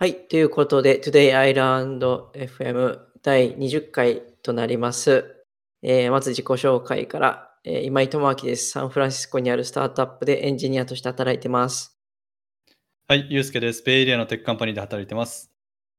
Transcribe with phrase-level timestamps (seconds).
[0.00, 0.14] はい。
[0.14, 1.98] ということで、Today I Learned
[2.32, 5.44] FM 第20回となります。
[5.82, 8.70] えー、まず自己紹介から、えー、今井智明です。
[8.70, 12.00] サンフランシスコにあるスタートアップでエンジニアとして働いてます。
[13.08, 13.26] はい。
[13.28, 13.82] ゆうすけです。
[13.82, 15.52] ベイエリアのテックカンパニーで働いてます。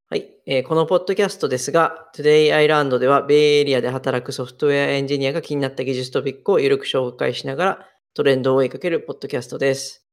[0.09, 0.63] はい、えー。
[0.67, 10.07] このポッドキャストですが、Today Island ではベイエリアで働くソフトウェアエンジニアが気になった技術トピックをゆるく紹介しながらトレンドを追いかけるポッドキャストです。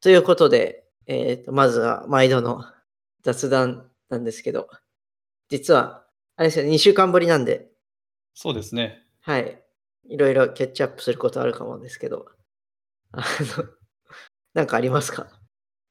[0.00, 2.64] ということで、えーとまずは毎度の
[3.26, 4.68] 雑談なんですけど、
[5.48, 7.68] 実は、あれですよね、2週間ぶりなんで。
[8.34, 9.02] そうですね。
[9.20, 9.60] はい。
[10.08, 12.26] いろいろキャッチアップすることあるかもですけど、
[13.10, 13.64] あの、
[14.54, 15.28] なんかありますか？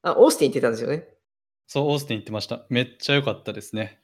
[0.02, 1.10] あ、オースティン行ってたんですよね。
[1.68, 2.66] そう、オースティン行ってました。
[2.70, 4.02] めっちゃ良かったですね。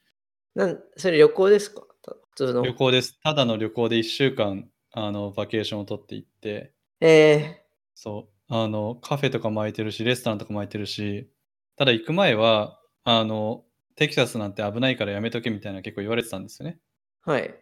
[0.55, 1.83] なんそれ旅行ですか？
[2.03, 2.63] 普通の。
[2.63, 3.19] 旅行です。
[3.21, 6.73] ただの旅行で1週間、あの、バケーションを取って行って。
[6.99, 8.53] ええー、そう。
[8.53, 11.29] あの、カフェとかも空いてるし、レストランとかも空いてるし、
[11.77, 13.65] ただ行く前は、あの、
[13.95, 16.79] テキサスなんて危ないからやめとけみたいな結構言われてたんですよね。
[17.21, 17.53] はい。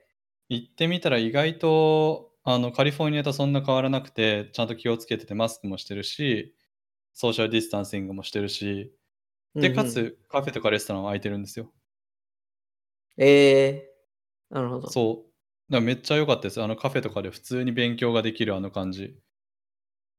[0.49, 6.55] 行ってみたら意外とあのカリフォルニアとそんな変わらなくて、ちゃんと気をつけててマスクもしてるし、
[7.13, 8.93] ソーシャルディスタンシングもしてるし、
[9.55, 11.71] で、かつカフェとかレストランは空いてるんですよ。
[13.17, 14.89] ええー、なるほど。
[14.89, 15.71] そう。
[15.71, 16.61] だからめっちゃ良かったです。
[16.61, 19.15] あのカフェとかで普通に勉強ができるあの感じ。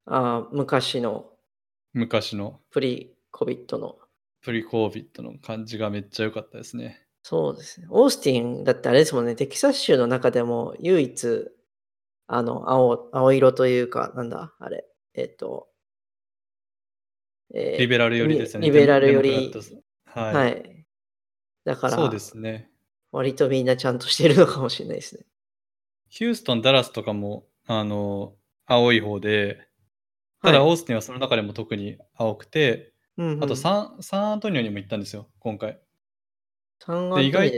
[0.05, 1.31] ああ、昔の。
[1.93, 2.61] 昔の。
[2.69, 3.97] プリコビットの。
[4.41, 7.05] プリコービットの感じがめっちゃ良かったですね。
[7.23, 7.87] そうですね。
[7.89, 11.51] オースティンだってあれですもんね、テキサス州の中でも唯一、
[12.27, 15.67] あの、青、青色というか、なんだ、あれ、えっ、と、
[17.53, 18.65] えー、リベラル寄りですね。
[18.65, 19.53] リベラル寄り。
[20.05, 20.33] はい。
[20.33, 20.85] はい。
[21.65, 22.69] だから、そうですね。
[23.11, 25.25] 割とみんなちゃんとしてるのかもしれないですね。
[26.07, 29.67] ヒューストン、ダラスとかも、あの、青い方で、
[30.41, 35.81] ただ、オースティンはその中でも特に青くて、うんうあとサン、サンアントニオにも行ったんですよ、今回。
[36.79, 37.53] サンアントニオ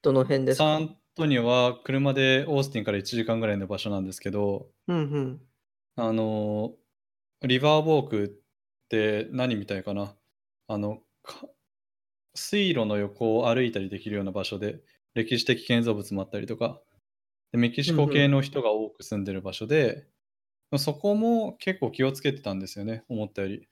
[0.00, 5.48] どの辺ですサンアントニオは車でオースティンから1時間ぐらいの場所なんですけど、うんうん。
[5.96, 6.76] あの、
[7.42, 10.16] リバーウォークって何みたいかな。
[10.68, 11.02] あの、
[12.34, 14.82] 水路の横を歩いたりできるような場所で、
[15.14, 16.80] 歴史的建造物もあったりとか、
[17.52, 20.08] でメキシコ系の人が多く住んでる場所で、
[20.78, 23.68] そこも結構気をつけてたんですよね、思ったより。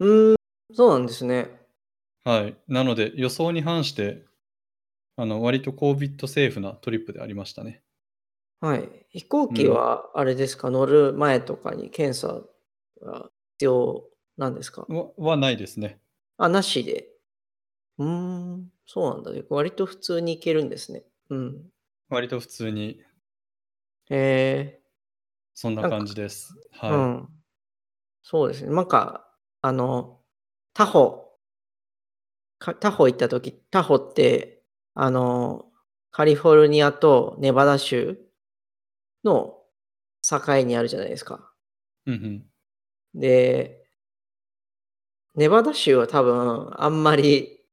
[0.00, 0.36] うーん、
[0.74, 1.66] そうなんですね。
[2.24, 2.56] はい。
[2.66, 4.24] なので、予想に反して、
[5.16, 7.82] あの、割と COVID セーフなトリップでありましたね。
[8.60, 9.06] はい。
[9.10, 12.42] 飛行機はあれですか、乗る前とかに検査
[13.00, 14.86] が必要なんですか？
[14.88, 16.00] ははないですね。
[16.38, 17.08] あ、なしで。
[17.98, 19.44] うーん、そうなんだね。
[19.50, 21.04] 割と普通に行けるんですね。
[21.30, 21.70] うん。
[22.10, 23.02] 割と普通に。
[24.10, 24.82] へえ。
[25.54, 26.54] そんな感じです。
[26.72, 26.92] はい。
[26.94, 27.28] うん。
[28.22, 28.74] そうですね。
[28.74, 29.27] なんか
[29.62, 30.20] あの、
[30.74, 31.28] タホ
[32.58, 34.62] かタホ行った時、タホって、
[34.94, 35.66] あの、
[36.10, 38.18] カリフォルニアとネバダ州
[39.24, 39.58] の
[40.22, 41.52] 境にあるじゃないですか。
[42.06, 42.44] うんうん
[43.14, 43.88] で、
[45.34, 47.64] ネバダ州は多分あんまり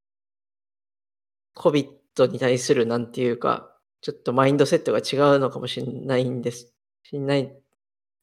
[1.56, 6.74] COVID に対するなんていうか、ちょっとマインドセットが違うのかもしれないんです。
[7.04, 7.54] しんない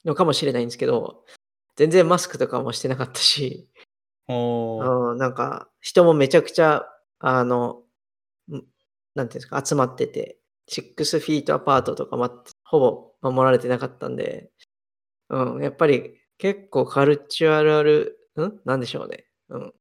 [0.05, 1.25] のかもしれないんですけど、
[1.77, 3.69] 全然マスクとかもしてなかったし、
[4.29, 6.87] うん、なんか人もめちゃくちゃ、
[7.19, 7.83] あの、
[9.15, 10.39] なんていうんですか、集まってて、
[10.71, 12.31] 6フィートアパートとか、ま、
[12.65, 14.51] ほぼ守られてなかったんで、
[15.31, 18.61] うん、やっぱり結構カルチュアル、ん？
[18.65, 19.27] なんでしょうね。
[19.51, 19.73] うん。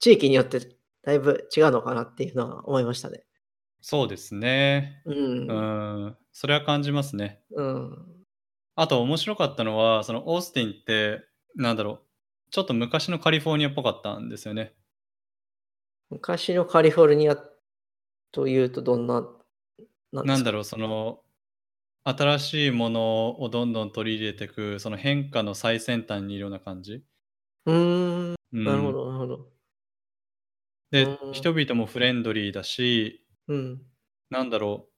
[0.00, 0.60] 地域によって
[1.02, 3.24] だいぶ違うのかなっていうのは思いましたね。
[3.80, 5.02] そうですね。
[5.04, 5.50] うん。
[5.50, 7.42] うん、それは感じますね。
[7.54, 8.06] うん。
[8.76, 11.24] あと面白かったのは、そのオースティンって、
[11.56, 14.74] なんだろう、ちょっと昔のカリフォルニアっぽかったんですよね。
[16.10, 17.36] 昔のカリフォルニア
[18.32, 19.26] というとどんな、
[20.12, 21.22] なんだろう、その、
[22.04, 27.04] 新しいものをどんどん取り入れていく、その変化の最先端にいるような感じ。
[27.66, 29.52] うーん、なるほどなるほど。
[30.90, 33.82] で、人々もフレンドリーだし、うん。
[34.30, 34.88] なんだろ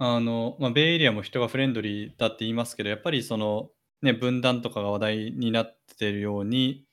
[0.00, 3.70] う、あの、まあ、ベイエリアも人がフレンドリーだって言いますけど、やっぱりその、
[4.02, 6.86] ね、分断とかが話題になってるように、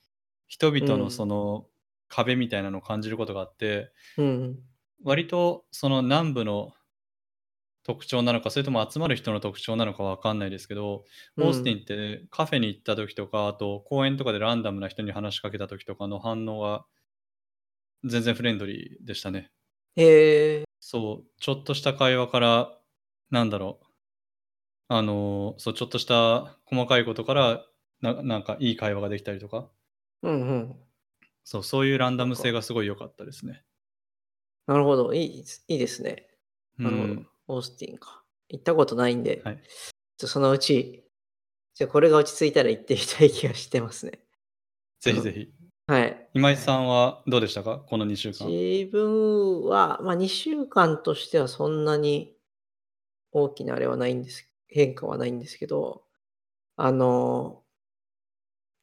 [0.48, 1.68] 人々のその
[2.08, 4.68] 壁みたいなのを感じることがあって、うん。
[5.04, 6.76] 割とその南部の
[7.84, 11.06] 特徴なのか、それとも集まる人の特徴なのかわかんないですけど、
[11.40, 16.86] オースティンってカフェに行った時とか、あと公園とかでランダムな人に話しかけた時とかの反応は
[18.04, 19.52] 全然フレンドリーでしたね。
[19.96, 20.68] へえ。
[20.80, 22.82] そう、ちょっとした会話から
[23.30, 23.87] なんだろう。
[24.90, 27.66] あの、そう、ちょっとした細かいことから、
[28.02, 29.70] ななんかいい会話ができたりとか。
[30.22, 30.76] うんうん。
[31.44, 33.64] そう、そういうランダム性がすごい良かったですね。
[34.68, 35.14] なるほど。
[35.14, 36.28] いいいいですね。
[36.78, 37.14] なるほど。
[37.14, 37.28] うん。
[37.48, 38.24] オースティンか。
[38.50, 39.62] 行ったことないんで、はい。
[40.18, 41.04] そのうち、
[41.74, 44.20] じゃあこれが落ち着いたら行ってみたい気がしてますね。
[45.00, 45.54] ぜひぜひ。
[45.88, 46.30] はい。
[46.34, 47.80] 今井さんはどうでしたか？
[47.80, 48.48] この2週間。
[48.48, 52.36] 自分は、まあ、2週間としてはそんなに
[53.32, 56.04] 大きなあれはないんです、変化はないんですけど、
[56.78, 57.64] あの、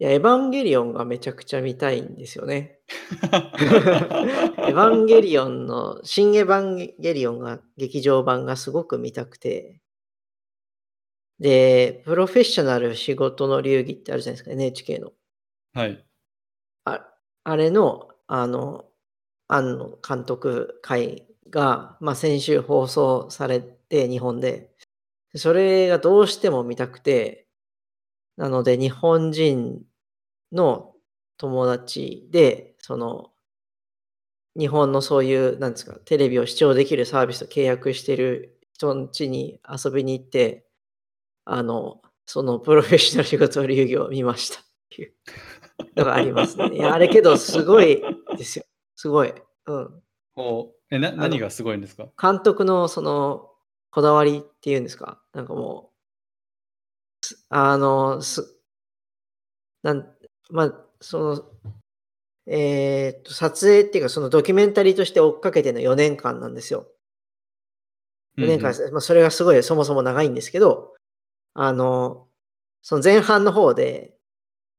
[0.00, 2.80] いや、エヴァンゲリオンがめちゃくちゃ見たいんですよね。
[3.22, 9.80] エヴァンゲリオンの、新エヴァンゲリオンが劇場版がすごく見たくて、
[11.38, 15.12] で、プロフェッショナル仕事の流儀ってあるじゃないですか、NHK の。
[15.74, 16.04] はい。
[16.84, 17.14] あ
[17.44, 18.86] あれの、あの、
[19.48, 24.74] 庵野監督会が、まあ、先週放送されて、日本で。
[25.36, 27.46] それがどうしても見たくて、
[28.36, 29.82] なので、日本人
[30.52, 30.94] の
[31.38, 33.30] 友達で、その、
[34.58, 40.66] 日本のそういう、なんですか、テレビを視聴できるサービスと契約してる人ん家に遊びに行って、
[41.44, 45.12] あの、そのプロフェッショナル仕事の流儀を見ましたっていう
[45.96, 46.70] のがありますね。
[46.76, 48.02] いや、あれけど、すごい
[48.36, 48.64] ですよ。
[48.96, 49.34] すごい。
[49.66, 50.02] うん。
[50.34, 52.08] こうえなの何がすごいんですか？
[52.20, 53.50] 監督のその、
[53.94, 55.22] こだわりっていうんですか？
[55.32, 55.92] なんかも
[57.22, 58.56] う、すあの、す、
[59.84, 60.16] なん、
[60.50, 61.44] まあ、その、
[62.46, 66.88] えーっと、撮影っていうか、そのドキュメンタリーとして追っかけての4年間なんですよ。
[68.36, 70.94] 4年間ですね、まあ、それがすごいそもそも長いんですけど、
[71.54, 72.28] あの、
[72.82, 74.16] その前半の方で、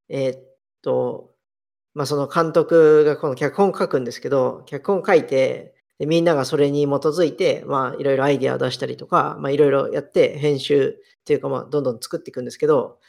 [0.09, 0.43] えーっ
[0.81, 1.33] と、
[1.93, 12.99] まあ、その監督がこの脚本書くんですけど、脚本書いて、でみんながそれに基づいて、まあ、いろいろアイディアを出したりとか、まあ、いろいろやって、編集っていうか、まあ、どんどん作っていくんですけど、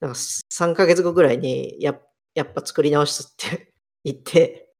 [0.00, 1.98] なんか3ヶ月後ぐらいに、や
[2.34, 3.72] やっぱ作り直すって
[4.04, 4.72] 言って、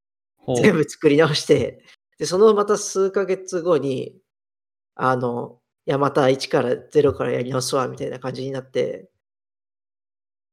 [0.62, 1.84] 全部作り直して、
[2.18, 4.20] で、そのまた数ヶ月後に、
[4.96, 9.08] あの、いや、また1から0からやり直すわ、みたいな感じになって、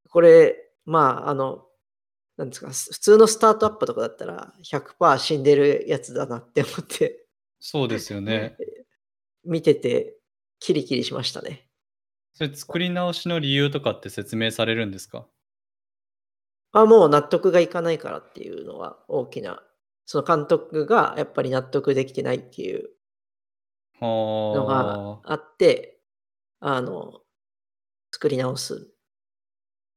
[0.10, 1.68] これ、まあ、あの、
[2.38, 7.26] なんですか、す普通のスタートアップとかだったら100%死んでるやつだなって思って、
[7.60, 8.58] そうですよね。
[9.46, 10.18] 見てて、
[10.60, 11.70] キリキリしましたね。
[12.36, 15.28] それ作り直しの理由とかって説明されるんですか？
[16.76, 19.64] あ、もう納得がいかないからっていうのは大きな、
[20.06, 22.90] その監督がやっぱり納得できてないっていう
[24.02, 25.34] のがはあ。
[25.34, 26.02] あって、
[26.60, 27.22] あの、
[28.12, 28.76] 作り直す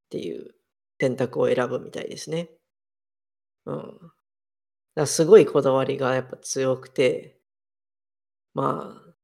[0.06, 0.54] っていう
[1.00, 2.50] 選択を選ぶみたいですね。
[3.66, 4.12] うん。
[4.94, 7.38] だすごいこだわりがやっぱ強くて、
[8.54, 9.14] まあ、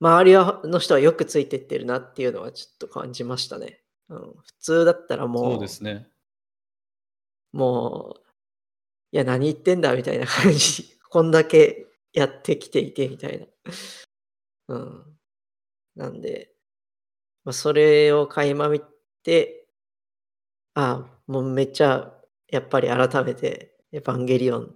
[0.00, 3.80] 周りはの人はよくついてってるなっていうのはちょっと感じましたね。
[4.08, 6.08] うん、普通だったらもう、そうですね。
[7.52, 8.22] もう、
[9.12, 10.98] いや、何言ってんだみたいな感じ。
[11.10, 13.46] こんだけやってきていてみたいな。
[14.68, 15.18] うん。
[15.94, 16.54] なんで、
[17.44, 18.80] まあ、それを垣間見
[19.22, 19.61] て、
[20.74, 22.12] あもうめっちゃ、
[22.48, 24.74] やっぱり改めて、エヴァンゲリオン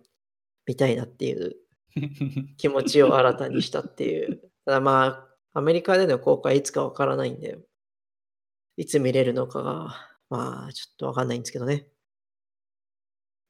[0.67, 1.57] 見たいなっていう
[2.59, 4.51] 気持ちを新たにしたっていう。
[4.65, 7.59] ただまあ、アメリカでの公開いつかわからないんで、
[8.77, 11.89] いつ見れるのかが、まあ、ちょっとわかんないんですけどね。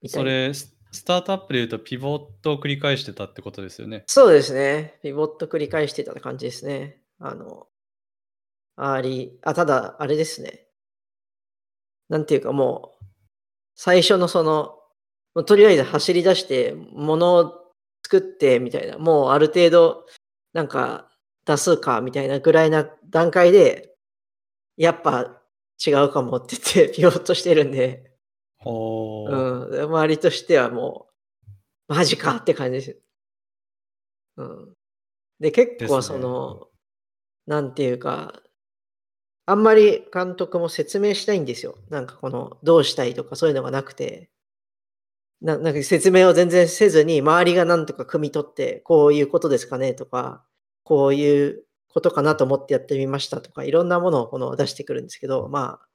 [0.07, 4.05] それ、ススタートアップで言うとピボットを繰り返してたってことですよね。
[4.07, 4.99] そうですね。
[5.03, 7.03] ピボット繰り返してた感じですね。
[7.19, 7.67] あの、
[8.77, 10.66] あり、あ、ただ、あれですね。
[12.09, 13.05] なんていうかもう、
[13.75, 17.55] 最初のその、とりあえず走り出して、物を
[18.03, 20.07] 作ってみたいな、もうある程度、
[20.53, 21.11] なんか
[21.45, 23.95] 出すかみたいなぐらいな段階で、
[24.77, 25.41] やっぱ
[25.85, 28.13] 違うかもって言って ピボットしてるんで、
[28.59, 29.33] ほう。
[29.33, 31.09] うん、周りとしてはも
[31.89, 33.01] う、マジかって感じです。
[34.37, 34.75] うん。
[35.41, 36.69] で、結構その、
[37.47, 38.43] なんていうか、
[39.47, 41.77] あんまり監督も説明したいんですよ。
[41.89, 44.29] なんかこの、どうしたいとかそういうのがなくて、
[45.41, 50.45] ななんか説明を全然せずに、周りがなんとか汲み取って、こういうことですかねとか、
[50.83, 55.89] こういうことかなと思ってやってみましたとか、いろんなものをこの出してくるんですけど、まあ、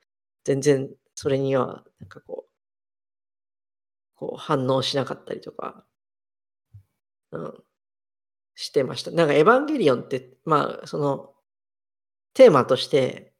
[0.45, 2.51] 全然それには、なんかこう、
[4.15, 5.85] こう反応しなかったりとか、
[7.31, 7.63] うん、
[8.55, 9.11] してました。
[9.11, 11.33] なんかエヴァンゲリオンって、まあ、その、
[12.33, 13.30] テーマとして、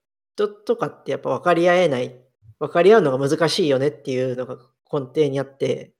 [0.47, 2.15] 人とかってやっぱ分かり合えない、
[2.59, 4.57] 分かり合うのが難しいよねっていうのが
[4.91, 5.93] 根底にあって、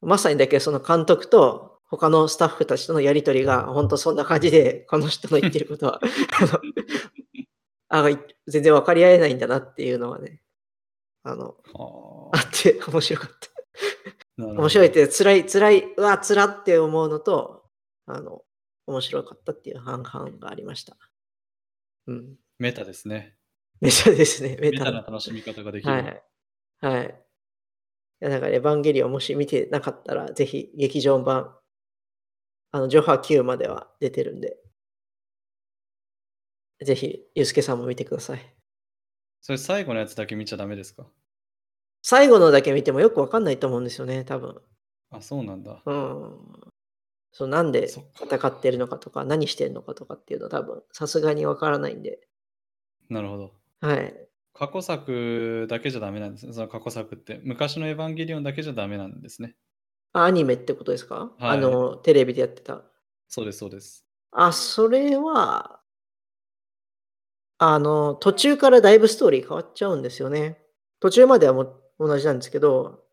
[0.00, 6.00] まさにだけどその監督と他のスタッフたちとのやりとりが本当そんな感じで、この人の言ってることは、
[7.88, 8.04] あ
[8.46, 10.42] 全然分かり合えないんだなっていうのはね、
[11.22, 13.50] あの、はあって面白かった。
[14.38, 17.64] 面白いって、辛い、辛い、うわ、辛って思うのと、
[18.06, 18.42] あの、
[18.86, 20.96] 面白かったっていう半々がありました。
[22.06, 22.36] うん。
[22.58, 23.36] メタですね。
[23.82, 24.56] メタですね。
[24.60, 25.92] メ メタタな楽しみ方ができる。
[25.92, 26.24] はい。
[26.80, 27.24] はい。
[28.22, 31.56] いやだから、エヴァンゲリオンもし見てなかったら、ぜひ劇場版、
[32.72, 34.56] あの、ジョハ Q までは出てるんで、
[36.84, 38.56] ぜひ、ユうスケさんも見てください。
[39.42, 41.10] それ最後のやつだけ見ちゃダメですか？
[42.02, 44.60] 最後のだけ見てもよくわかんないと思うんですよね、多分。
[45.10, 45.86] あ、そうなんだ。
[45.86, 46.60] うん。
[47.32, 52.28] そう、なんで戦ってるのかとか、何してるのかとかっていうのは多分、さすがにわからないんで。
[53.10, 53.59] なるほど。
[53.80, 54.14] はい。
[54.52, 56.52] 過去作だけじゃダメなんですね。
[56.52, 57.40] その過去作って。
[57.44, 59.56] 昔のエヴァンゲリオンだけじゃダメなんですね。
[60.12, 62.82] あアニメってことですか、はいあの、テレビでやってた。
[63.28, 64.04] そうです、そうです。
[64.32, 65.80] あ、それは、
[67.58, 70.58] あの、途中からだいぶストーリー変わっちゃうんですよね。
[70.98, 73.04] 途中まではもう同じなんですけど、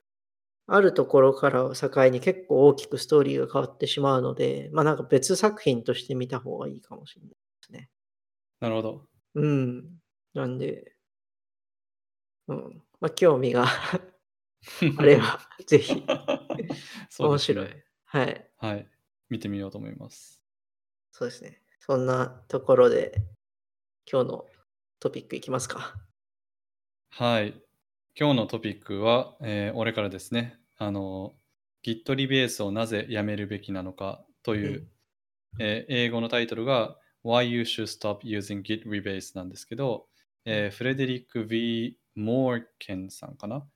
[0.67, 7.89] あるところからを境に結構大きくストーリーが変わってしまうので、まあなんか別作品として見た方がいいかもしれないですね。
[8.59, 9.05] なるほど。
[9.35, 9.85] うん。
[10.37, 10.95] なんで、
[12.47, 12.83] うん。
[12.99, 16.03] まあ興味があれば、 ぜひ、
[17.19, 17.67] 面白い。
[18.05, 18.51] はい。
[18.57, 18.87] はい。
[19.29, 20.41] 見てみようと思います。
[21.11, 21.61] そうですね。
[21.79, 23.13] そんなところで、
[24.11, 24.49] 今日の
[24.99, 25.95] トピックいきますか。
[27.09, 27.61] はい。
[28.15, 30.59] 今日のトピックは、えー俺からですね。
[30.77, 31.35] あの、
[31.83, 34.91] Git リベースをなぜやめるべきなのかという、うん
[35.59, 40.07] えー英語のタイトルが Why You Should Stop Using Git Rebase なんですけど、
[40.49, 43.67] えーフレデリック・ V・ モーケンさんかな、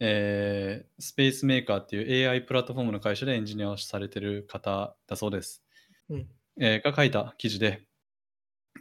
[0.00, 5.64] えースペースメーカーっていう AI プラットフォームの会社でエンジニアをされてる方だそうです。
[6.08, 6.28] うん。
[6.60, 7.86] えーが書いた記事で、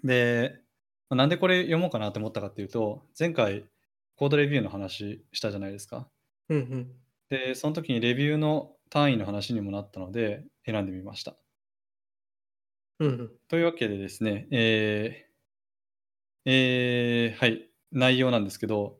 [0.04, 0.60] で、
[1.10, 3.66] まあなんでこれ読もうかなと思ったかっていうと、前回
[4.16, 6.10] コードレビューの話したじゃないですか。
[6.50, 7.04] うんうん。
[7.30, 11.36] で、その時にレビューの単位の話にもなったので選んでみました。
[13.00, 13.32] うんうん。
[13.48, 15.23] というわけでですね、えー
[16.46, 18.98] えーはい、内容なんですけど、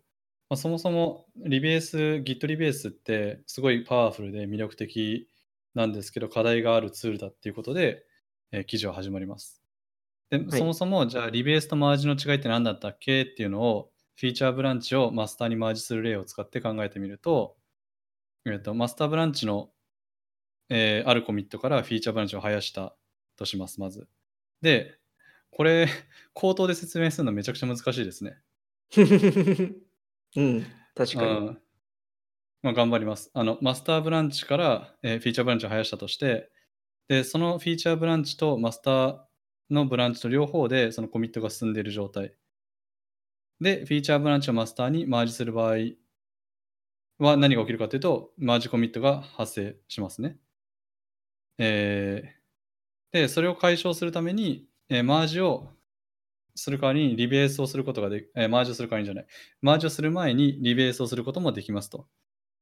[0.50, 5.28] まあ、そもそもリベース、Git リベースってすごいパワフルで魅力的
[5.74, 8.06] なんですけど、課題があるツールだっていうことで、
[8.52, 9.62] えー記事は始まります。
[10.30, 17.58] で、いそもそもじゃあリベースとマージの違いって何だったっけっていうのをフィーチャーブランチをマスターにマージする例を使って考えてみると、
[18.46, 19.72] えーとマスターブランチの、
[20.70, 22.96] えーあるコミットからフィーチャーブランチを生やした
[23.38, 24.08] とします、まず。
[24.62, 25.00] で、
[25.56, 25.88] これ、
[26.34, 28.38] 口頭で説明するのめちゃくちゃ難しいですね。
[30.36, 31.48] うん、確かに。
[31.48, 31.60] うん
[32.64, 33.30] まあ、頑張ります。
[33.34, 36.50] あの、マスターブランチから、えーフィーチャーブランチを生やしたとして、
[37.10, 39.22] で、そのフィーチャーブランチとマスター
[39.70, 42.34] のブランチと両方でそのコミットが進んでいる状態。
[43.60, 45.76] で、フィーチャーブランチをマスターにマージする場合
[47.20, 50.38] は何が起きるかというと、マージコミットが発生しますね。
[51.58, 52.44] えー
[53.14, 55.70] で、それを解消するために、えーマージを
[56.56, 59.26] する代わりにリベースをすることができ、えーマージをする代わりにじゃない。
[59.62, 62.08] マージをする前にリベースをすることもできますと。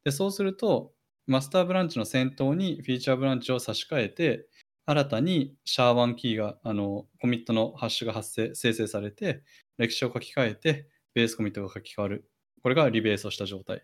[0.03, 0.93] で、そうすると、
[1.27, 4.47] マスターブランチの先頭にフィーチャーブランチを差し替えて、
[4.85, 9.43] 新たにシャーワンキーが、あの、コミットのハッシュが発生、生成されて、
[9.77, 12.29] 歴史を書き換えて、ベースコミットが書き換わる。
[12.63, 13.83] これがリベースをした状態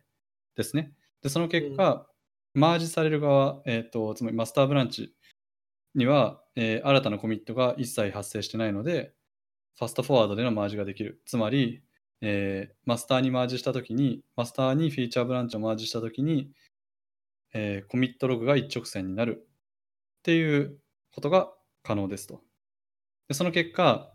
[0.56, 0.94] ですね。
[1.22, 2.08] で、その結果、
[2.54, 5.14] マージされる側、えっ、と、つまりマスターブランチ
[5.98, 9.14] には、えー新たなコミットが一切発生してないので、
[9.78, 11.22] ファストフォワードでのマージができる。
[11.26, 11.84] つまり、
[12.22, 16.52] えーマスターにマージしたときに、マスターにフィーチャーブランチをマージしたときに、
[17.54, 19.48] えーコミットログが一直線になる
[20.20, 20.80] っていう
[21.14, 21.52] ことが
[21.84, 22.42] 可能ですと。
[23.28, 24.14] でその結果、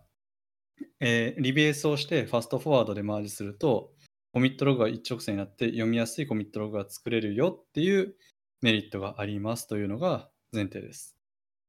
[1.00, 3.92] えーリベースをしてファストフォワードでマージすると、
[4.32, 8.14] コミットログが一直線になって読みやすいコミットログが作れるよっていう
[8.62, 11.21] メリットがありますというのが前提です。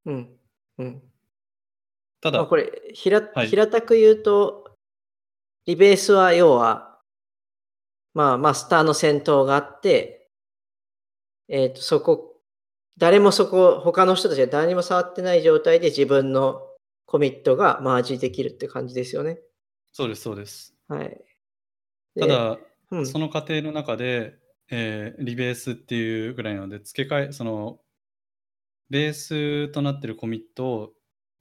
[0.05, 0.39] うん。
[0.77, 1.01] うん。
[2.21, 4.77] ただ、まあ、これ、平はい平たく言うと、
[5.65, 6.99] リベースは要は、
[8.13, 10.29] まあ、マスターの先頭があって、
[11.47, 12.41] えっ、と、そこ、
[12.97, 16.61] 誰もそこ、他の人たちが誰にも触ってない状態で自分の
[17.05, 19.39] コミットがマージできるって感じですよね。
[19.91, 20.75] そうです、そうです。
[20.87, 21.09] はい。
[22.15, 22.57] でた、だ、
[22.91, 24.37] うん、その過程の中で、
[24.69, 27.79] えーリベースっていうぐらいなので、付け替え、その、
[28.89, 30.93] ベースとなっているコミットを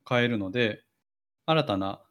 [0.08, 0.84] 変えるので、
[1.46, 2.02] 新たな、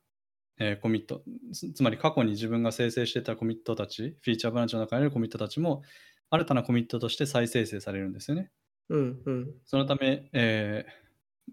[0.59, 1.23] えーコミット、
[1.53, 5.83] つつまり過去に自分が生成していたコミットたち、フィーチャーブランチの中にあるコミットたちも、
[6.29, 8.51] 新たなコミットとして再生成されるんですよね。
[8.89, 11.01] うん、うん、そのため、えー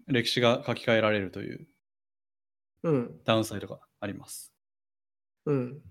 [0.07, 1.67] 歴史が書き換えられるという
[2.83, 4.53] うん、ダウンサイドがあります。
[5.45, 5.81] うん、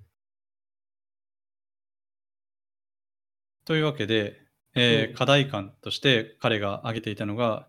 [3.65, 4.41] というわけで、
[4.75, 7.69] えーうん課題感として彼が挙げていたのが、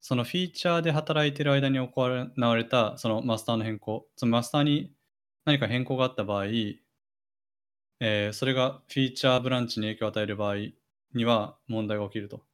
[0.00, 4.94] そのフィーチャーで働いている間に行われたそのマスターの変更、そのマスターに
[5.44, 6.46] 何か変更があった場合、
[8.00, 10.56] えーそれがフィーチャーブランチに影響を与える場合
[11.12, 12.46] には問題が起きると。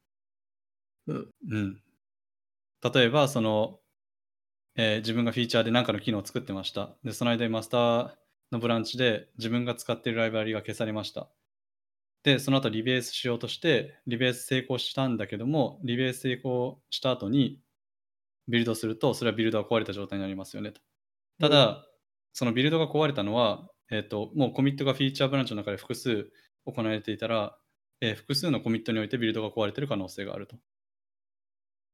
[1.07, 1.83] うんうん。
[2.93, 3.79] 例えば、その、
[4.75, 6.95] えー自分がフィーチャーで何かの機能を作ってました。
[7.03, 8.15] で、その間にマスター
[8.51, 11.29] のブランチで自分が使っているライブラリが消されました。
[12.23, 17.61] で、その後リベースしようとして、リベース成功したんだけども、リベース成功した後に
[18.47, 20.81] ビルドすると、それはビルドが壊れた状態になりますよねと。
[21.39, 21.85] ただ、
[22.33, 26.31] そのビルドが壊れたのは、えっ、と、もうコミットがフィーチャーブランチの中で複数
[26.65, 27.57] 行われていたら、
[28.01, 30.57] えー複数のコミットにおいてビルドが壊れている可能性があると。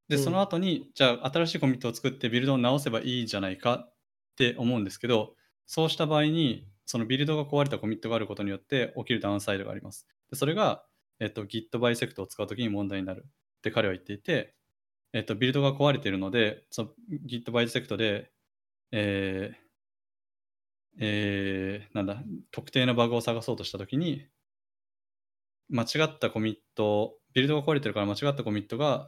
[0.08, 3.94] で、うんその後に、じゃあ新しいコミットを作ってビルドを直せばいいじゃないかっ
[4.36, 10.08] て思うんですけど、そうした場合に、そのビルドが壊れたコミットがあることによって起きるダウンサイドがあります。
[10.32, 10.86] でそれが、
[11.20, 14.56] えっと、Git バイセクトを使うときに問題になるって彼は言っていて、
[15.14, 16.90] えっと、ビルドが壊れているので、その
[17.28, 18.32] Git bisect で、
[18.92, 19.70] えー
[21.00, 22.22] えーなんだ、
[22.52, 24.28] 特定のバグを探そうとしたときに、
[25.70, 29.08] 間違ったコミット、ビルドが壊れてるから間違ったコミットが、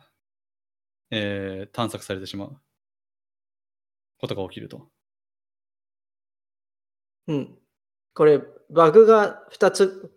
[1.11, 2.61] えー探索されてしまう
[4.19, 4.89] ことが起きると。
[7.27, 7.57] うん。
[8.13, 10.11] これ、バグが2つ、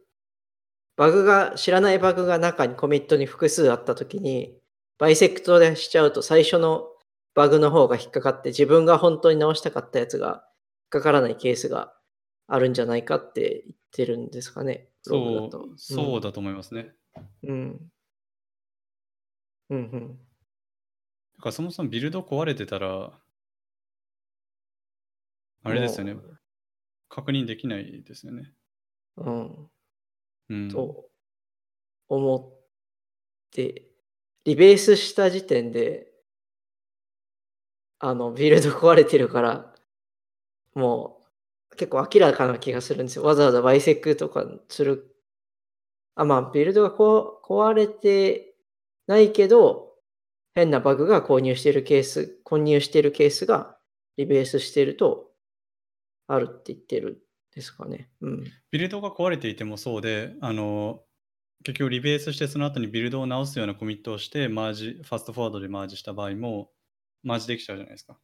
[0.97, 4.59] バグが、知らないバグが中にコミットに複数あったときに、
[4.99, 6.89] bisect でしちゃうと最初の
[7.35, 10.41] バグの方が引っかかって、自分が本当に直したかったやつが引っ
[10.91, 11.93] かからないケースが
[12.47, 14.89] あるんじゃないかって言ってるんですかね。
[15.03, 15.69] そうだと。
[15.77, 16.95] そうだと思いますね。
[17.43, 17.91] うん。
[19.71, 20.19] うんうん。
[21.37, 23.13] だからそもそもビルド壊れてたら、
[25.67, 26.23] あれですよねも。
[27.09, 28.53] 確認できないですよね。
[29.17, 29.25] う。
[29.25, 29.71] うん。
[30.71, 31.09] と
[32.09, 32.65] 思っ
[33.51, 33.91] て、
[34.45, 36.13] リベースした時点で、
[37.99, 39.75] あの、ビルド壊れてるから、
[40.75, 41.21] も
[41.73, 43.25] う結構明らかな気がするんですよ。
[43.25, 45.17] わざわざバイセックとかする。
[46.17, 48.55] あ、まあ、ビルドがこ壊れて
[49.07, 49.95] ないけど、
[50.55, 53.77] 変なバグが購入してるケース、混入してるケースが
[54.17, 55.33] リベースしてると、
[56.27, 57.24] あるって言ってる
[57.55, 58.11] ですかね。
[58.21, 58.45] うん。
[58.71, 61.05] ビルドが壊れていてもそうで、あの、
[61.65, 66.73] 結局リベースしてその後にビルドを直すようなコミットをして、マージ、ファストフォワードでマージした場合も、
[67.23, 68.21] マージできちゃうじゃないですか。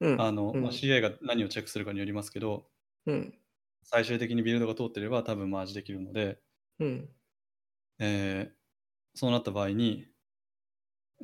[0.00, 0.16] うん。
[0.16, 2.70] あの、うんまあ、CI が何をチェックするかによりますけど、
[3.06, 3.38] うん。
[3.82, 6.40] 最終的にビルドが通ってれば多分マージできるので、
[6.78, 7.14] うん。
[7.98, 8.58] えー
[9.14, 10.12] そうなった場合に、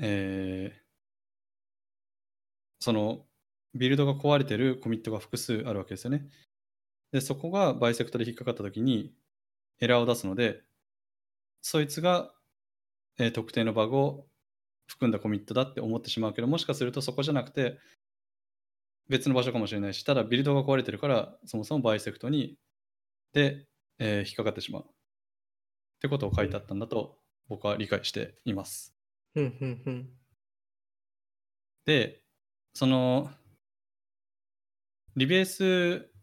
[0.00, 0.84] えー
[2.80, 3.26] その
[3.74, 6.28] ビルドが壊れてるコミットが複数あるわけですよね。
[7.14, 9.14] で、そこが bisect で引っかかったときに
[9.78, 10.64] エラーを出すので、
[11.60, 12.34] そいつが、
[13.18, 14.26] えー特定のバグを
[14.88, 17.78] 含んだコミットだって思ってしまうけど、もしかするとそこじゃなくて
[19.08, 22.58] 別の場所かもしれないし、ただビルドが壊れてるから、そもそも bisect に
[23.32, 23.68] で、
[24.00, 24.82] えー引っかかってしまう。
[24.82, 24.86] っ
[26.00, 28.92] てことを書いてあったんだと僕は理解しています。
[31.84, 32.24] で、
[32.72, 33.30] その、
[35.14, 36.13] リベース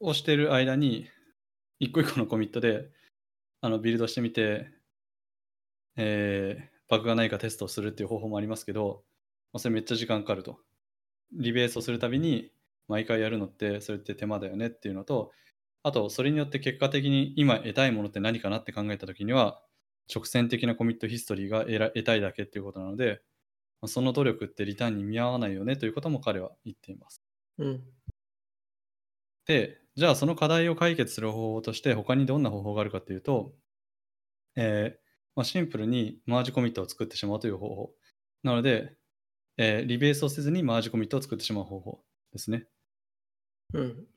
[0.00, 1.08] をしている間に、
[1.78, 2.90] 一個一個のコミットで、
[3.60, 4.70] あの、ビルドしてみて、
[5.96, 9.04] えーバグがないかテストをするっていう方法もありますけど、
[9.52, 10.60] まあそれめっちゃ時間かかると。
[11.32, 12.52] リベースをするたびに、
[12.88, 15.32] 毎回やるのって、それって手間だよねっていうのと、
[15.82, 19.60] あと、それによって結果的に今得たいものって何かなって考えたときには、
[20.12, 23.22] 直線的なコミットヒストリーが得たいだけっていうことなので、
[23.80, 27.22] まあその努力ってリターンに見合わないよねということも彼は言っています。
[27.58, 27.84] うん。
[29.46, 33.54] で、じゃあその課題を解決する方法として他にどんな方法があるかというと、
[34.56, 35.00] えー
[35.34, 37.94] まあ、シンプルにマージコミットを作ってしまうという方法。
[38.42, 38.96] なので、
[39.58, 42.68] えーリベースをせずにマージコミットを作ってしまう方法ですね。
[43.72, 44.08] うん。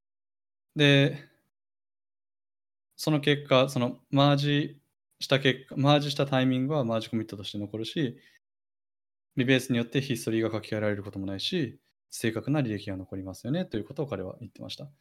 [0.75, 1.29] で、
[2.95, 4.81] その結果、そのマージ
[5.19, 8.19] した結果、マージしたタイミングはマージコミットとして残るし、
[9.37, 11.79] リベースによってヒストリーが書き換えられることもないし、
[12.11, 14.91] 正確な履歴が残りますよねということを彼は言ってました。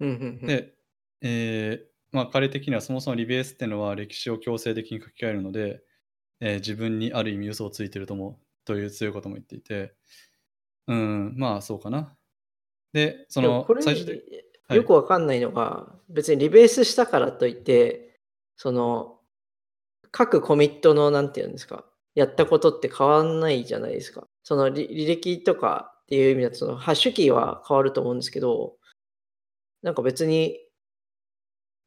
[0.00, 0.08] うん。
[0.10, 0.12] う
[0.44, 0.46] ん。
[0.46, 0.74] で、
[1.22, 5.82] えーまあ、彼的にはそもそもリベースっていうのは歴史を強制的に書き換えるので、
[6.40, 9.94] えー自分にある意味嘘をついてるともという強いことも言っていて、
[10.86, 12.16] うん、まあそうかな。
[12.92, 14.22] で、その最終
[14.70, 18.18] よくわかんないのが、別にリベースしたからといって、
[18.56, 19.20] その、
[20.10, 21.84] 各コミットの、なんていうんですか、
[22.14, 24.26] やったことって変わんないじゃないですか。
[24.42, 28.77] その履履歴とかっていう意味だと、そのハッシュキーは変わると思うんですけど、
[29.82, 30.58] なんか別に、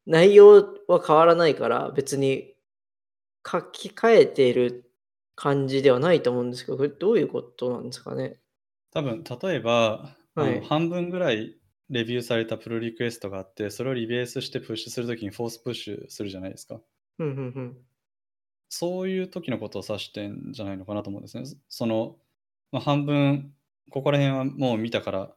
[0.06, 2.54] 内容は変わらないから、別に
[3.46, 4.90] 書き換えている
[5.34, 8.40] 感じではないと思うんですけど、これどういうことなんですかね？
[8.90, 10.60] 多分、例えば、はい。
[10.62, 11.56] 半分ぐらい
[11.90, 16.80] レビューされた pull request があって、それを rebase してプッシュするときに force push するじゃないですか。
[17.18, 17.76] うんうんうん。
[18.70, 21.44] そういう時のことを指してんじゃないのかなと思うんですね。
[21.68, 22.16] その、
[22.70, 23.54] まあ、半分、
[23.90, 25.36] ここら辺はもう見たから、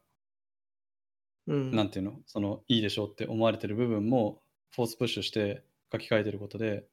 [1.47, 1.71] うん。
[1.71, 6.87] なんていうの、そのいいでしょうって思われてる部分も force push して書き換えてることで、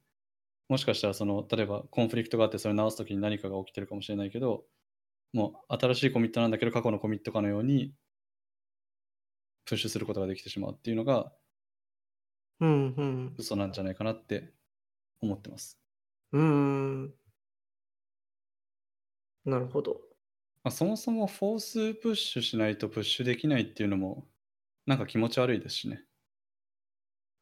[0.68, 4.66] もしかしたらその、例えばコンフリクトがあってそれ直すときに何かが起きてるかもしれないけど、
[5.32, 7.94] もう新しいコミットなんだけど過去のコミットかのように
[9.64, 11.32] プッシュすることができてしまうっていうのが
[12.60, 13.36] うんうん。
[13.36, 14.54] 嘘なんじゃないかなって
[15.20, 15.80] 思ってます。
[16.32, 16.40] うー
[17.06, 17.14] ん。
[19.44, 20.00] なるほど。
[20.64, 24.28] まあ、そもそもフォースプッシュしないとプッシュできないっていうのも
[24.87, 26.05] なんか気持ち悪いですしね。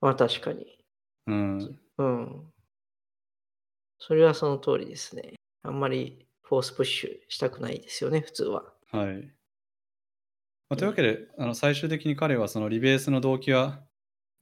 [0.00, 0.78] まあ確かに。
[1.26, 1.80] うん。
[1.98, 2.52] うん。
[3.98, 5.34] それはその通りですね。
[5.62, 8.64] あんまり force push したくないですよね、普通は。
[8.90, 9.32] はい。
[10.68, 13.82] まあ、というわけで、あの最終的に彼はその rebase の動機は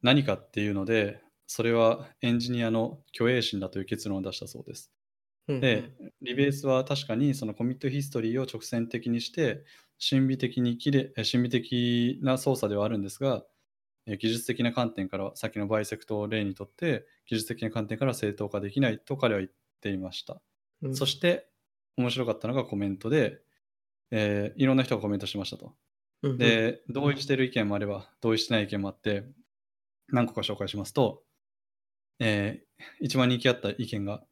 [0.02, 4.92] 何かっていうので、それはエンジニアの虚栄心だという結論を出したそうです。
[5.48, 9.64] うんうんで、 rebase は確かにその commit history を直線的にして、
[9.98, 13.44] 審美的にきれえ審美的な操作ではあるんですが、
[14.06, 20.42] え技術的な観点からは、さっきの bisect を例にとって、技術的な観点から正当化できないと彼は言っていました。
[20.82, 21.50] うんそして、
[21.96, 23.42] 面白かったのがコメントで、
[24.12, 25.76] えーいろんな人がコメントしましたと。
[26.36, 29.24] で、同意している意見もあれば、同意してない意見もあって、
[30.08, 31.24] 何個か紹介しますと、
[32.20, 32.68] えー
[33.00, 34.24] 一番人気あった意見が、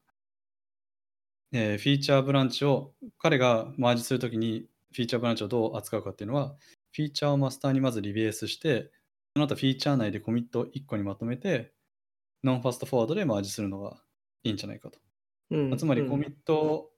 [1.53, 6.57] えーフィーチャーブランチを、彼がマージするときにフィーチャーブランチをどう扱うかっていうのは、
[6.93, 8.91] フィーチャーをマスターにまずリベースして、
[9.35, 11.75] その後フィーチャー内でコミットを1個にまとめて、
[12.43, 14.03] ノンファストフォワードでマージするのが
[14.43, 14.99] いいんじゃないかと。
[15.51, 16.91] うんつまりコミうんットを、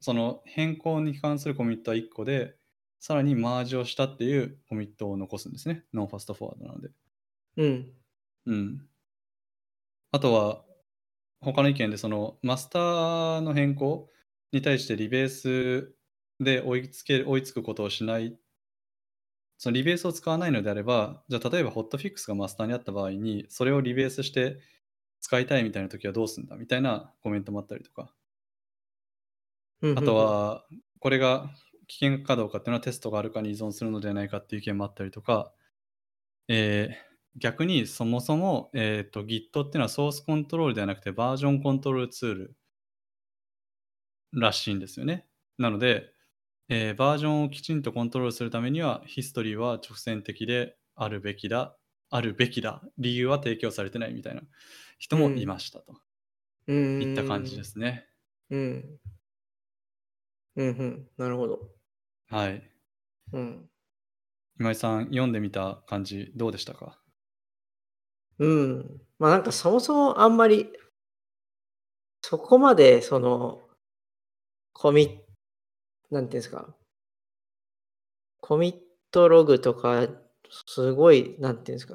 [0.00, 2.56] その変更に関するコミットは1個で、
[3.00, 5.84] さらにマージをしたっていうコミットを残すんですね。
[5.92, 6.90] ノンファストフォワードなので。
[7.56, 7.92] うん。
[8.46, 8.88] うん。
[10.12, 10.64] あとは、
[11.40, 14.08] 他の意見で、そのマスターの変更
[14.52, 15.94] に対してリベース
[16.40, 18.36] で追いつけ追いつくことをしない。
[19.58, 24.58] そのリベースを使わないのであれば、じゃあ例えばホットフィックスがマスターにあった場合に、それをリベースして
[25.20, 28.14] 使いたいみたいな時はどうするんだみたいなコメントもあったりとか。
[29.82, 30.66] うんあと、は、
[30.98, 31.50] これが
[31.86, 35.52] 危険かどうかっていうのはテストがあるかに依存するのではないかっていう意見もあったりとか、
[36.48, 42.56] えー逆にそもそも、えーと Git っていうのはソースコントロールではなくてバージョンコントロールツール
[44.32, 45.26] らしいんですよね。
[45.58, 46.12] なので、
[46.72, 51.76] えーバージョンをきちんとコントロールするためには、ヒストリーは直線的であるべきだ、
[52.10, 54.42] あるべきだ、理由は提供されてないみたいな
[54.96, 55.96] 人もいましたと
[56.68, 57.02] うん。
[57.02, 58.06] いった感じですね。
[58.50, 58.98] うん。
[60.54, 61.08] うんうん。
[61.16, 61.58] なるほど。
[62.28, 62.62] はい。
[63.32, 63.68] うん。
[64.60, 67.00] 今井さん、読んでみた感じ、どうでしたか？
[68.38, 69.00] うん。
[69.18, 70.68] まあなんかそもそもあんまり、
[72.22, 73.60] そこまでその、
[74.72, 75.29] コミッ、
[76.10, 76.74] なんていうんですか、
[78.40, 78.76] コミッ
[79.10, 80.08] トログとか、
[80.66, 81.94] すごい、なんていうんですか、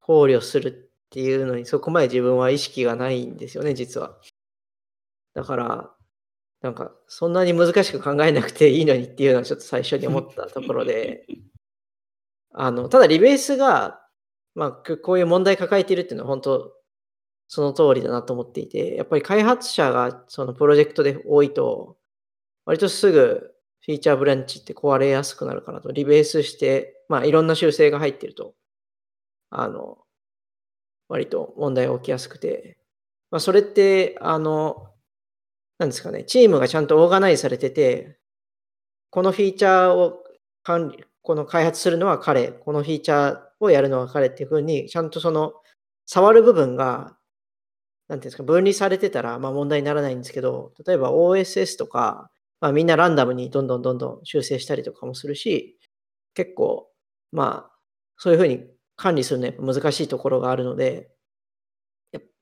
[0.00, 4.18] 考慮するっていうのに、そこまで自分は意識がないんですよね、実は。
[5.34, 5.94] だから、
[6.62, 11.26] なんか、そんなに難しく考えなくていいのにっていうのはちょっと最初に思ったところで、
[12.52, 14.06] あの、ただリベースが、
[14.54, 16.72] まあ、ここういう問題抱えているっていうのは本当、
[17.48, 21.96] その通りだなと思っていて、やっぱり開発者がそのプロジェクトで多いと、
[22.70, 23.50] 割とすぐ
[23.84, 28.54] フィーチャーブランチって壊れやすくなるかなと、リベースして、まあいろんな修正が入ってると、
[29.50, 29.98] あの、
[31.08, 32.78] 割と問題が起きやすくて、
[33.32, 34.86] まあそれって、あの、
[35.78, 38.20] なんですかね、チームがちゃんとオーガナイズされてて、
[39.10, 40.22] このフィーチャーを
[40.62, 45.54] 管理、この開発するのは彼、このフィーチャーをやるのは彼っていうふうに、ちゃんとその
[46.06, 47.16] 触る部分が、
[48.06, 55.78] なんていうんですか、分離されてたら、まあ問題にならないんですけど、例えば OSS とか、まあみんなランダムにどんどんどんどん修正したりとかもするし、
[56.34, 56.88] 結構、
[57.32, 57.76] まあ、
[58.16, 61.10] そういうふうに管理するのは難しいところがあるので、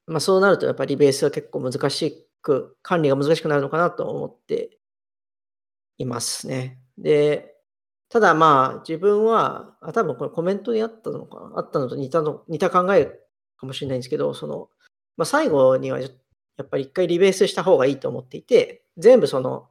[0.06, 4.78] まあそうなるとやっぱりリベースは結構難しく、管理が難しくなるのかなと思って
[5.98, 6.80] いますね。
[6.96, 7.54] で、
[8.08, 11.58] ただまあ自分は、あ多分これコメントにあったのかな？
[11.58, 13.06] あったのと似たの、似た考え
[13.58, 14.70] かもしれないんですけど、その、
[15.16, 19.67] まあ最後にはやっぱり一回リベースした方がいいと思っていて、全部その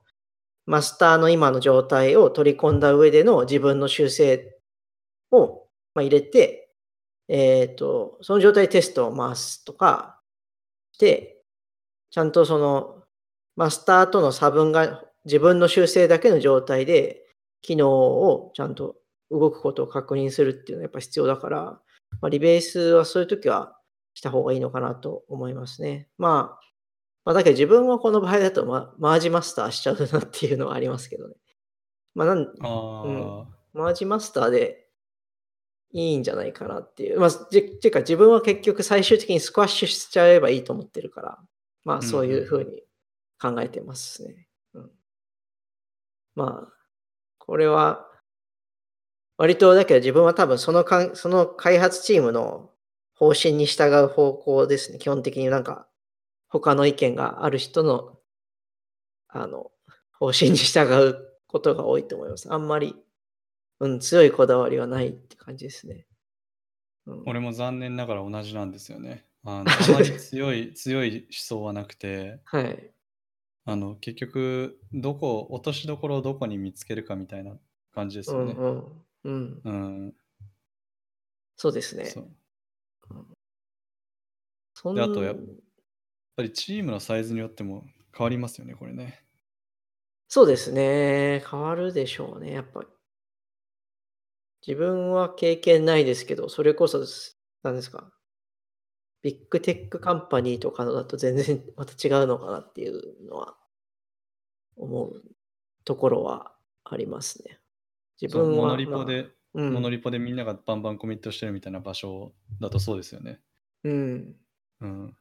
[0.67, 4.57] マスターの今の状態を取り込んだ上での自分の修正
[5.31, 6.69] を入れて、
[7.29, 10.19] えっ、と、その状態でテストを回すとか
[10.91, 11.41] して、
[12.11, 13.03] ちゃんとその、
[13.55, 17.23] マスターとの差分が自分の修正だけの状態で、
[17.61, 18.97] 機能をちゃんと
[19.31, 21.61] 動くことを確認するっていうのはやっぱ必要だから、
[22.21, 23.77] まあ、リベースはそういう時は
[24.13, 26.07] した方がいいのかなと思いますね。
[26.17, 26.66] まあ、
[27.27, 31.35] まあ、だけど自分はこの場合だと、ま、マージマスターしちゃうなっていうのはありますけどね。
[32.15, 32.53] まあ、なん、うん、
[33.73, 34.87] マージマスターで
[35.91, 37.19] いいんじゃないかなっていう。
[37.19, 41.37] まあ、ていうか自分は結局最終的にスクワッシュしちゃえばいいと思ってるから、
[41.83, 42.83] まあそういうふうに
[43.41, 44.47] 考えてますね。
[44.73, 44.91] うん、
[46.33, 46.73] まあ、
[47.39, 48.07] これは
[49.35, 52.71] 割とだけど自分は多分そのかその開発チームの
[53.15, 54.97] 方針に従う方向ですね。
[54.97, 55.89] 基本的になんか
[56.49, 58.17] 他の意見がある人の、
[59.27, 59.71] あの、
[60.13, 62.51] 方針に従うことが多いと思います。
[62.51, 62.95] あんまり、
[63.79, 66.05] うん、強いこだわりはないって感じですね。
[67.05, 69.25] うん、俺も残念ながら同じなんですよね。
[69.43, 72.91] あの あまり強い強い思想はなくて、はい、
[73.65, 77.57] あの結局どこ落としどころをどこに見つけるかみたいな
[77.93, 78.53] 感じですよね。
[78.53, 80.15] うん、うん、うん、
[81.55, 82.05] そうですね。
[82.05, 82.21] そ
[84.89, 85.33] うん、であとや
[86.37, 87.83] ぱりチームのサイズによっても
[88.15, 89.23] 変わりますよね、これね。
[90.29, 91.43] そうですね。
[91.49, 92.87] 変わるでしょうね、やっぱり。
[94.65, 97.03] 自分は経験ないですけど、それこそ
[97.63, 98.11] 何ですか？
[99.23, 103.57] big tech company とかのだと全然また違うのかなっていうのは
[104.75, 105.23] 思う
[105.85, 107.59] ところはありますね。
[108.21, 109.23] 自分は、 monorepo で、
[109.53, 113.39] まあうん、 monorepo でみんながバンバンコミットしてるみたいな場所だとそうですよね。
[113.83, 114.35] うん。
[114.81, 115.17] うん。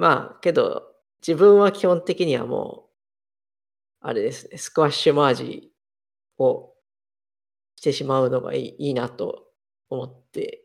[0.00, 5.70] まあ、けど、自分は基本的にはもう、あれですね、 squash merge
[6.38, 6.72] を
[7.76, 9.52] してしまうのがいいいいなと
[9.90, 10.64] 思って、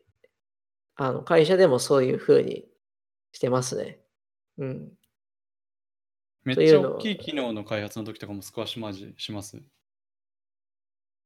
[0.94, 2.64] あの、会社でもそういう風に
[3.32, 4.00] してますね。
[4.56, 4.92] うん。
[6.44, 9.58] めっちゃ大きい機能の開発の時とかも squash merge します？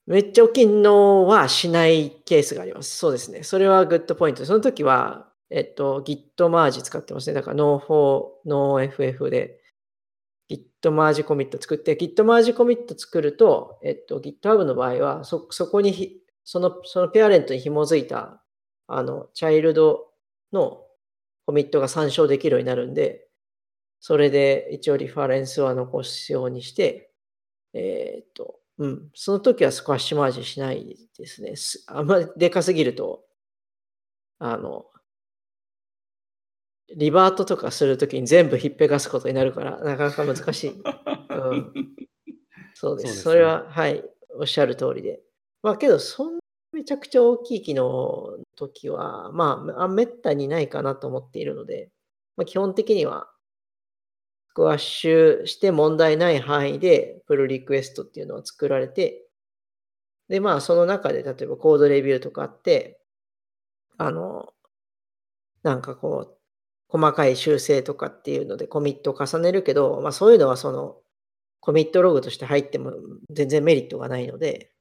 [0.06, 2.96] めっちゃ大きいのはしないケースがあります。
[2.96, 3.44] そうですね。
[3.44, 4.44] それは good point。
[4.44, 7.34] その時は、えっと、Git マージ使ってますね。
[7.34, 9.60] だから No4、 no-ff で
[10.48, 18.42] Git merge commit 作って、Git merge commit 作ると、えっと、GitHub の場合は、そ、そこにその、その parent に紐づいた、
[18.86, 20.10] あの、チャイルド
[20.52, 20.84] の
[21.46, 23.28] コミットが参照できるようになるんで、
[24.00, 27.12] それで一応リファレンスは残すようにして、
[27.72, 31.54] えー、っと、うん、その時はスクワッシュマージしないですね。
[31.86, 33.24] あんまりでかすぎると、
[34.38, 34.86] あの、
[36.96, 40.70] リバートとかするときに全部ひっぺがすことになるから、なかなか難しい。
[40.70, 40.74] う
[41.54, 41.72] ん、
[42.74, 43.06] そうです。
[43.06, 44.04] そですね、それは、はい、
[44.38, 45.20] おっしゃる通りで。
[45.62, 46.40] まあけど、そんな
[46.72, 51.90] めちゃくちゃ大きい機能の時は、まあ、あめったにないかなと思っているので、
[52.36, 53.30] まあ、基本的には、
[54.50, 59.24] スクワッシュして問題ない範囲でプルリクエストっていうのは作られて、
[60.28, 63.00] で、まあ、その中で例えばコードレビューとかあって、
[63.98, 64.52] あの、
[65.62, 66.39] なんかこう、
[66.90, 70.96] 細かい修正とかっていうのでコミットを重ねるけど、まあ、そういうのはその
[71.60, 72.92] コミットログとして入っても
[73.30, 74.72] 全然メリットがないので、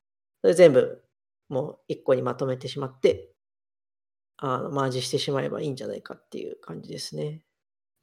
[0.42, 1.04] それ全部
[1.50, 3.30] もう一個にまとめてしまって、
[4.38, 7.44] あのマージしてしまえばいいんじゃないかっていう感じですね。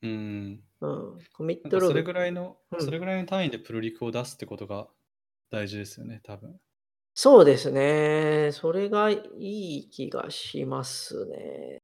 [0.03, 0.61] うん。
[0.83, 1.19] うん。
[1.33, 1.93] コミットログ。
[1.93, 4.89] それぐらいの、うん、それぐらいの単位でプロリクを出すってことが
[5.51, 6.61] 大事ですよね、多分。
[7.15, 8.51] そうですね。
[8.53, 11.79] それがいい気がしますね。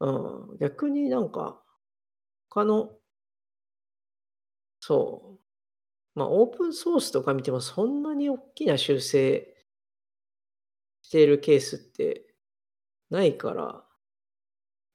[0.00, 1.62] うん、逆になんか、
[2.48, 2.98] 他の
[4.80, 5.40] そう。
[6.18, 9.54] まあ、オープンソースとか見てもそんなに大きな修正
[11.02, 12.26] しているケースって
[13.10, 13.84] ないから、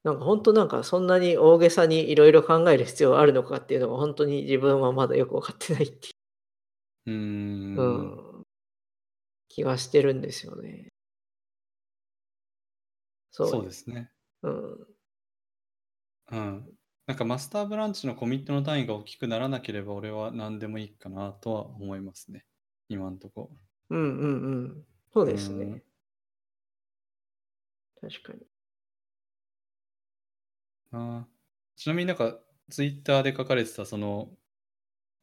[0.04, 6.12] なんか本当なんかそんなに大げさにいろいろ考える必要があるのかっていうのが本当に自分はまだよく分かってないってい
[7.06, 7.12] う。
[7.12, 7.76] うん。
[7.76, 7.84] う
[8.42, 8.44] ん。
[9.48, 10.90] 気はしてるんですよね。
[13.32, 13.50] そう。
[13.50, 14.12] そうですね。
[14.42, 14.93] うん。
[16.32, 16.70] うん。
[17.06, 22.46] なんかマスターブランチのコミットの単位が大きくならなければ俺は何でもいいかなとは思いますね。
[22.88, 23.52] 今んとこ。
[23.90, 24.28] うんうんう
[24.68, 24.86] ん。
[25.14, 25.84] そうですね。
[28.00, 28.40] 確かに。
[30.94, 31.26] あ
[31.76, 34.30] ちなみになんかツイッターで書かれてたその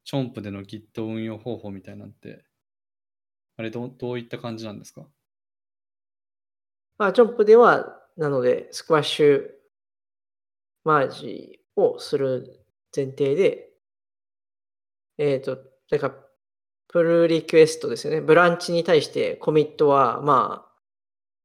[0.05, 2.45] チョンプでの Git 運用方法みたいなんて、
[3.57, 5.07] あれどうどういった感じなんですか？
[6.99, 9.51] まあ、チョンプでは、なので、スクワッシュ
[10.85, 12.65] マージをする
[12.95, 13.71] 前提で、
[15.19, 15.59] えっ、ー、と、
[15.91, 16.15] だか、
[16.89, 18.21] プルリクエストですよね。
[18.21, 20.73] ブランチに対してコミットは、まあ、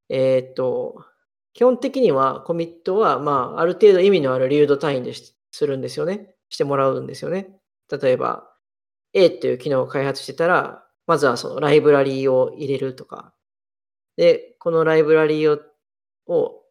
[0.10, 1.06] えっ、ー、と、
[1.54, 6.36] 基本的にはコミットは、まあ、ある程度意味のある流度単位でするんですよね。
[6.50, 7.56] してもらうんですよね。
[7.90, 8.52] 例えば、
[9.14, 13.34] A っていう機能を開発してたら、まずはそのライブラリーを入れるとか、
[14.18, 15.62] で、このライブラリーを
[16.28, 16.64] を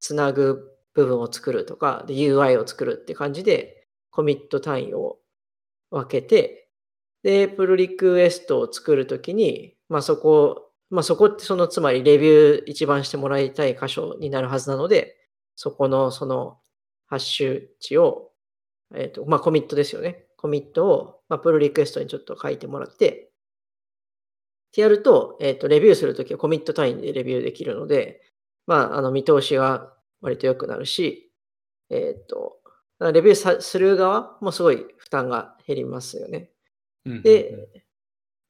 [0.00, 5.18] つなぐ部分を作るとか、UI を作るって感じで、コミット単位を
[5.90, 6.68] 分けて、
[7.22, 15.16] で、プルリクエストを作るときに、まあそこ、まあそこってそのつまりレビュー一番してもらいたい箇所になるはずなので、
[15.54, 16.58] そこのその
[17.06, 18.30] ハッシュ値を、
[18.94, 20.26] えっ、ー、と、まあコミットですよね。
[20.36, 23.30] コミットを、まあ、プルリクエストにちょっと書いてもらって、
[24.68, 28.20] ってやると、えっ、ー、と、レビューするときはコミット単位でレビューできるので、
[28.66, 31.32] まあ、あの、見通しが割と良くなるし、
[31.90, 32.58] えっ、ー、と、
[33.12, 36.50] レビューする側もすごい負担が減りますよね。
[37.04, 37.68] で、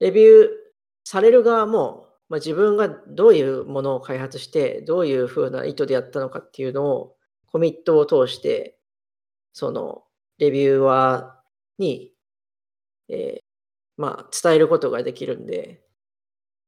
[0.00, 0.48] レビュー
[1.04, 8.78] される側も、まあ、自分がどういうものを開発して、どういうふうな意図でやったのかっていうのを、コミットを通して、
[9.52, 10.04] その、
[10.38, 12.12] レビューアーに、
[13.09, 13.42] えー、
[13.96, 15.83] まあ、伝えることができるんで、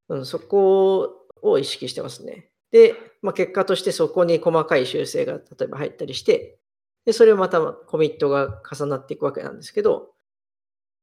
[0.09, 2.50] うん、そこを意識してますね。
[2.71, 6.57] で、まあ、結果としてそこに細かい修正が例えば入ったりして、
[7.05, 10.09] で、それをまたコミットが重なっていくわけなんですけど、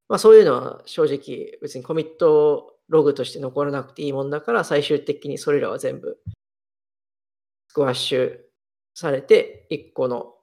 [0.08, 6.18] まあそういうのは正直別にコミットログとして残らなくていいもんだから最終的にそれらは全部
[7.68, 8.38] スクワッシュ
[8.94, 10.34] されて1個の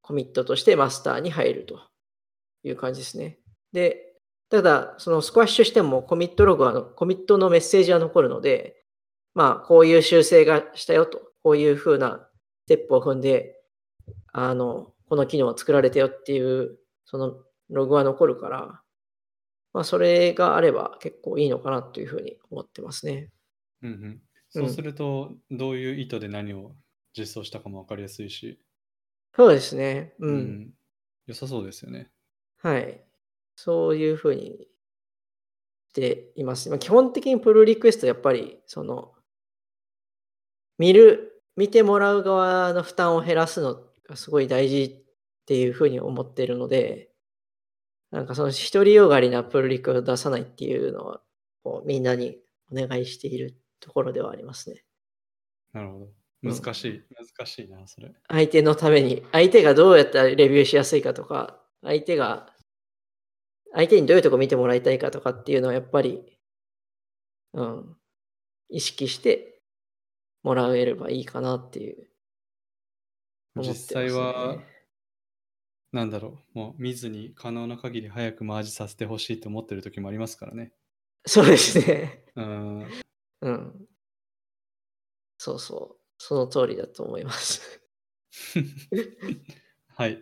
[0.00, 1.80] コミットとしてマスターに入ると
[2.62, 3.38] いう感じですね。
[3.72, 4.14] で、
[4.50, 8.79] ただ、そのスクワッシュしてもコミットログは、コミットのメッセージは残るので、
[9.34, 12.28] まあ、こういう修正がしたよと、こういうふうな
[12.64, 13.56] ステップを踏んで、
[14.32, 17.34] あの、この機能を作られたよっていう、その
[17.68, 18.82] ログは残るから、
[19.72, 23.30] まあ、それがあれば結構いいのかなというふうに思ってますね。
[23.82, 24.20] うんうん。
[24.50, 26.74] そうすると、どういう意図で何を
[27.16, 28.60] 実装したかも分かりやすいし。
[29.34, 30.14] そうですね。
[30.18, 30.34] うん。
[30.34, 30.70] うん、
[31.26, 32.10] 良さそうですよね。
[32.58, 33.04] はい。
[33.54, 34.66] そういうふうに
[35.90, 36.68] しています。
[36.68, 39.12] まあ、基本的にプルリクエストやっぱりその
[40.80, 47.10] 見る見てもらう側の負担を減らすのがすごい大事っていうふうに思ってるので
[48.10, 51.20] なんかその独りよがりなプルリクを出さないっていうのは
[51.62, 52.38] こうみんなに
[52.72, 54.82] お願いしているところではありますね。
[55.74, 56.08] なるほど。
[56.42, 57.04] 難しい、うん、
[57.36, 58.10] 難しいな、それ。
[58.28, 62.50] 相手のために、相手がどうやったらレビューしやすいかとか、相手が
[63.74, 66.22] 相手にどういうとこ見てもらいたいかとかっていうのはやっぱり、
[67.52, 67.96] うん、
[68.68, 69.59] 意識して
[70.42, 72.08] もらえればいいかなっていう、
[73.56, 74.58] ね、実際は、
[75.92, 80.72] なんだろう、もう見ずに可能な限り早くマージさせてほしいと思ってる時もありますからね。
[81.26, 82.24] そうですね。
[82.36, 82.86] うん。
[83.42, 83.86] うん。
[85.38, 86.00] そうそう。
[86.18, 87.80] その通りだと思います
[89.88, 90.16] はい。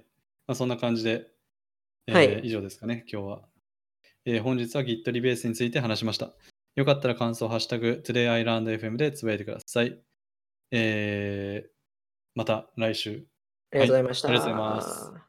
[0.47, 1.29] まあ、そんな感じで、
[2.07, 3.49] えーはい、以上ですかね、今日は。
[4.25, 6.35] えー、本日は Git リベースについて話しました。
[6.77, 10.01] よかったら感想、ハッシュタグ、TodayIlandFM でつぶやいてください。
[10.71, 11.71] えー、
[12.35, 13.27] また来週。
[13.73, 14.29] ありがとうございました。
[14.29, 15.28] はい、ありがとうございます。